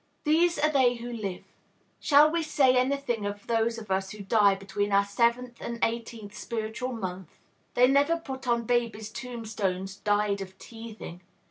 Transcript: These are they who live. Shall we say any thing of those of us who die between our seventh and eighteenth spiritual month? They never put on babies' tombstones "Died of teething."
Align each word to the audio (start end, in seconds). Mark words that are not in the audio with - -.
These 0.23 0.57
are 0.57 0.71
they 0.71 0.95
who 0.95 1.13
live. 1.13 1.43
Shall 1.99 2.31
we 2.31 2.41
say 2.41 2.75
any 2.75 2.97
thing 2.97 3.23
of 3.23 3.45
those 3.45 3.77
of 3.77 3.91
us 3.91 4.09
who 4.09 4.23
die 4.23 4.55
between 4.55 4.91
our 4.91 5.05
seventh 5.05 5.61
and 5.61 5.77
eighteenth 5.83 6.35
spiritual 6.35 6.91
month? 6.93 7.37
They 7.75 7.87
never 7.87 8.17
put 8.17 8.47
on 8.47 8.63
babies' 8.63 9.11
tombstones 9.11 9.95
"Died 9.97 10.41
of 10.41 10.57
teething." 10.57 11.21